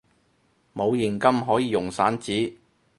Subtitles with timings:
[0.73, 2.55] 冇現金可以用散紙！